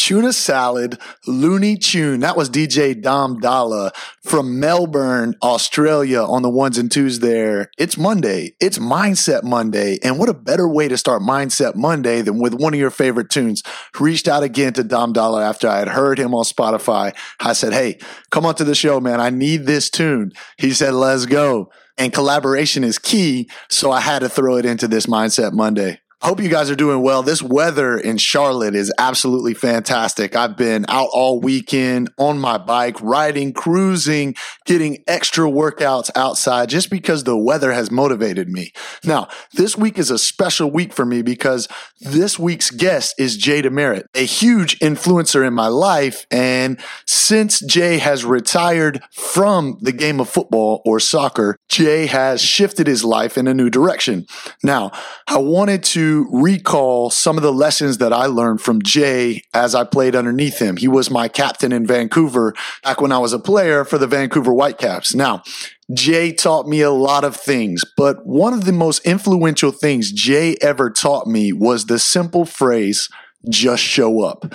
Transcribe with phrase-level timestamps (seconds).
[0.00, 2.20] Tuna Salad, Looney Tune.
[2.20, 3.92] That was DJ Dom Dalla
[4.22, 7.70] from Melbourne, Australia on the ones and twos there.
[7.76, 8.54] It's Monday.
[8.60, 9.98] It's Mindset Monday.
[10.02, 13.28] And what a better way to start Mindset Monday than with one of your favorite
[13.28, 13.62] tunes.
[14.00, 17.14] Reached out again to Dom Dalla after I had heard him on Spotify.
[17.38, 17.98] I said, Hey,
[18.30, 19.20] come on to the show, man.
[19.20, 20.32] I need this tune.
[20.56, 23.50] He said, Let's go and collaboration is key.
[23.68, 25.99] So I had to throw it into this Mindset Monday.
[26.22, 27.22] Hope you guys are doing well.
[27.22, 30.36] This weather in Charlotte is absolutely fantastic.
[30.36, 34.34] I've been out all weekend on my bike, riding, cruising,
[34.66, 38.74] getting extra workouts outside just because the weather has motivated me.
[39.02, 41.68] Now, this week is a special week for me because
[42.00, 46.26] this week's guest is Jay DeMerit, a huge influencer in my life.
[46.30, 52.86] And since Jay has retired from the game of football or soccer, Jay has shifted
[52.86, 54.26] his life in a new direction.
[54.62, 54.92] Now,
[55.26, 59.84] I wanted to recall some of the lessons that I learned from Jay as I
[59.84, 60.76] played underneath him.
[60.76, 64.52] He was my captain in Vancouver back when I was a player for the Vancouver
[64.52, 65.14] Whitecaps.
[65.14, 65.42] Now,
[65.92, 70.56] Jay taught me a lot of things, but one of the most influential things Jay
[70.60, 73.08] ever taught me was the simple phrase,
[73.48, 74.54] just show up.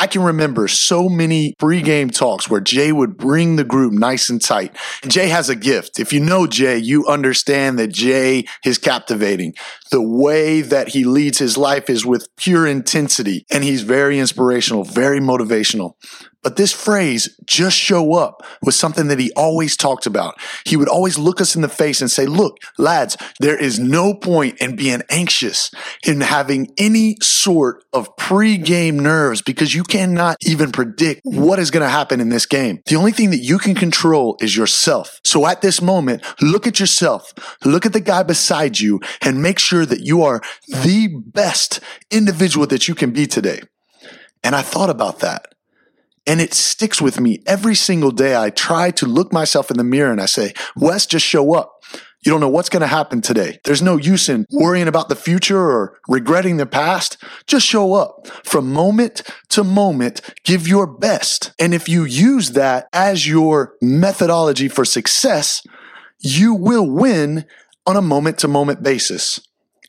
[0.00, 4.40] I can remember so many pregame talks where Jay would bring the group nice and
[4.40, 4.74] tight.
[5.06, 6.00] Jay has a gift.
[6.00, 9.54] If you know Jay, you understand that Jay is captivating.
[9.90, 14.84] The way that he leads his life is with pure intensity, and he's very inspirational,
[14.84, 15.94] very motivational.
[16.42, 20.40] But this phrase, just show up, was something that he always talked about.
[20.64, 24.14] He would always look us in the face and say, look, lads, there is no
[24.14, 25.70] point in being anxious
[26.06, 31.42] in having any sort of pre-game nerves because you cannot even predict mm-hmm.
[31.42, 32.80] what is going to happen in this game.
[32.86, 35.20] The only thing that you can control is yourself.
[35.24, 37.34] So at this moment, look at yourself,
[37.66, 41.80] look at the guy beside you and make sure that you are the best
[42.10, 43.60] individual that you can be today.
[44.42, 45.54] And I thought about that.
[46.26, 48.36] And it sticks with me every single day.
[48.36, 51.82] I try to look myself in the mirror and I say, Wes, just show up.
[52.24, 53.58] You don't know what's going to happen today.
[53.64, 57.16] There's no use in worrying about the future or regretting the past.
[57.46, 60.20] Just show up from moment to moment.
[60.44, 61.52] Give your best.
[61.58, 65.62] And if you use that as your methodology for success,
[66.18, 67.46] you will win
[67.86, 69.40] on a moment to moment basis.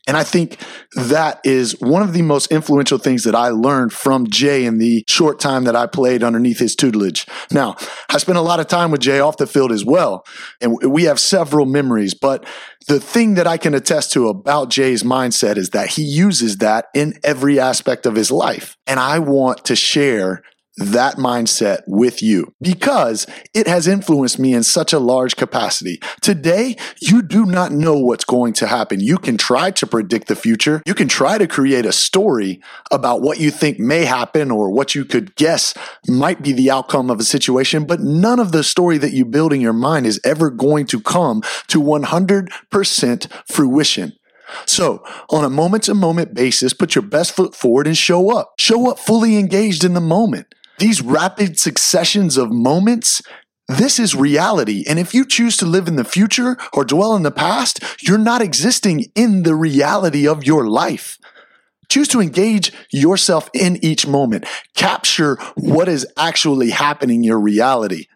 [0.08, 0.58] And I think
[0.96, 5.04] that is one of the most influential things that I learned from Jay in the
[5.08, 7.28] short time that I played underneath his tutelage.
[7.52, 7.76] Now,
[8.10, 10.26] I spent a lot of time with Jay off the field as well,
[10.60, 12.46] and we have several memories, but
[12.88, 16.88] the thing that I can attest to about Jay's mindset is that he uses that
[16.96, 18.76] in every aspect of his life.
[18.88, 20.42] And I want to share
[20.82, 26.00] that mindset with you because it has influenced me in such a large capacity.
[26.22, 29.00] Today, you do not know what's going to happen.
[29.00, 30.82] You can try to predict the future.
[30.86, 34.96] You can try to create a story about what you think may happen or what
[34.96, 35.74] you could guess
[36.08, 39.54] might be the outcome of a situation, but none of the story that you build
[39.54, 44.14] in your mind is ever going to come to 100% fruition.
[44.66, 48.54] So, on a moment to moment basis, put your best foot forward and show up.
[48.58, 53.22] Show up fully engaged in the moment these rapid successions of moments,
[53.68, 54.84] this is reality.
[54.90, 58.18] And if you choose to live in the future or dwell in the past, you're
[58.18, 61.20] not existing in the reality of your life.
[61.88, 64.46] Choose to engage yourself in each moment.
[64.76, 68.08] Capture what is actually happening in your reality.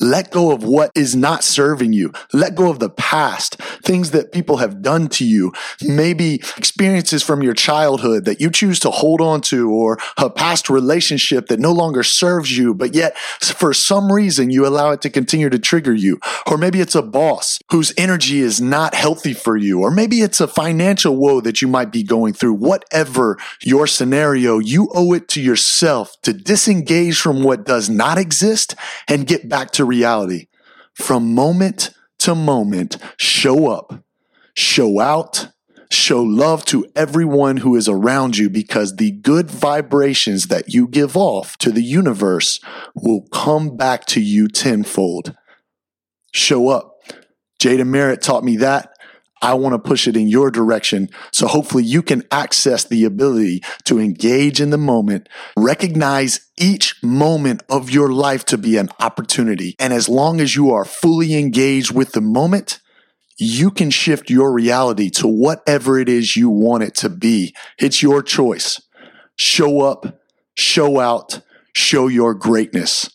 [0.00, 2.12] Let go of what is not serving you.
[2.32, 5.52] Let go of the past, things that people have done to you,
[5.82, 10.70] maybe experiences from your childhood that you choose to hold on to, or a past
[10.70, 15.10] relationship that no longer serves you, but yet for some reason you allow it to
[15.10, 16.18] continue to trigger you.
[16.46, 20.40] Or maybe it's a boss whose energy is not healthy for you, or maybe it's
[20.40, 22.54] a financial woe that you might be going through.
[22.54, 28.74] Whatever your scenario, you owe it to yourself to disengage from what does not exist
[29.06, 30.46] and get back to reality.
[30.94, 31.90] From moment
[32.20, 34.04] to moment, show up,
[34.54, 35.48] show out,
[35.90, 41.16] show love to everyone who is around you because the good vibrations that you give
[41.16, 42.60] off to the universe
[42.94, 45.34] will come back to you tenfold.
[46.32, 46.94] Show up.
[47.58, 48.89] Jay DeMerit taught me that.
[49.42, 51.08] I want to push it in your direction.
[51.32, 57.62] So hopefully you can access the ability to engage in the moment, recognize each moment
[57.68, 59.76] of your life to be an opportunity.
[59.78, 62.80] And as long as you are fully engaged with the moment,
[63.38, 67.54] you can shift your reality to whatever it is you want it to be.
[67.78, 68.82] It's your choice.
[69.36, 70.20] Show up,
[70.54, 71.40] show out,
[71.74, 73.08] show your greatness.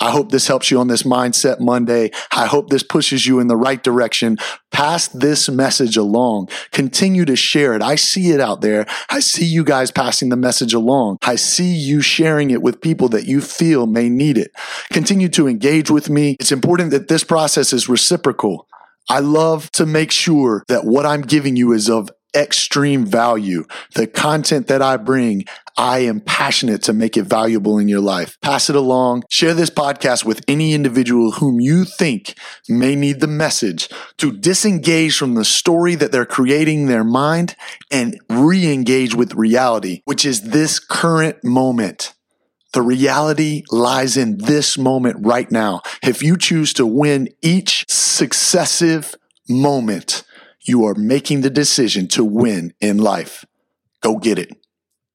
[0.00, 2.10] I hope this helps you on this Mindset Monday.
[2.32, 4.38] I hope this pushes you in the right direction.
[4.70, 6.48] Pass this message along.
[6.72, 7.82] Continue to share it.
[7.82, 8.86] I see it out there.
[9.10, 11.18] I see you guys passing the message along.
[11.22, 14.52] I see you sharing it with people that you feel may need it.
[14.90, 16.36] Continue to engage with me.
[16.40, 18.66] It's important that this process is reciprocal.
[19.10, 23.64] I love to make sure that what I'm giving you is of extreme value.
[23.94, 25.44] The content that I bring,
[25.76, 28.38] I am passionate to make it valuable in your life.
[28.42, 29.24] Pass it along.
[29.30, 32.34] Share this podcast with any individual whom you think
[32.68, 33.88] may need the message
[34.18, 37.56] to disengage from the story that they're creating in their mind
[37.90, 42.14] and re-engage with reality, which is this current moment.
[42.72, 45.82] The reality lies in this moment right now.
[46.04, 49.16] If you choose to win each successive
[49.48, 50.22] moment,
[50.62, 53.44] you are making the decision to win in life.
[54.00, 54.50] Go get it.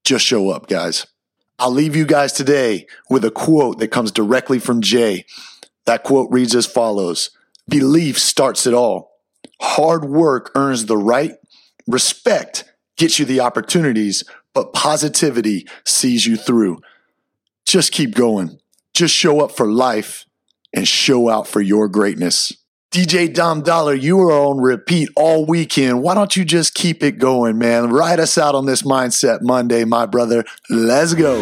[0.03, 1.07] Just show up, guys.
[1.57, 5.25] I'll leave you guys today with a quote that comes directly from Jay.
[5.85, 7.31] That quote reads as follows
[7.67, 9.11] Belief starts it all.
[9.61, 11.33] Hard work earns the right.
[11.87, 12.65] Respect
[12.97, 16.81] gets you the opportunities, but positivity sees you through.
[17.65, 18.59] Just keep going.
[18.93, 20.25] Just show up for life
[20.73, 22.53] and show out for your greatness.
[22.95, 26.01] DJ Dom Dalla, you are on repeat all weekend.
[26.01, 27.89] Why don't you just keep it going, man?
[27.89, 30.45] Ride us out on this Mindset Monday, my brother.
[30.69, 31.35] Let's go.